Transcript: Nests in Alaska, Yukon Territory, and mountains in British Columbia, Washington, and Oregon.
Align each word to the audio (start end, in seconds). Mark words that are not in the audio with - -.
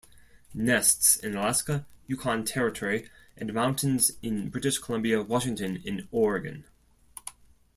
Nests 0.55 1.15
in 1.15 1.35
Alaska, 1.35 1.85
Yukon 2.07 2.43
Territory, 2.43 3.07
and 3.37 3.53
mountains 3.53 4.09
in 4.23 4.49
British 4.49 4.79
Columbia, 4.79 5.21
Washington, 5.21 5.79
and 5.85 6.07
Oregon. 6.09 6.65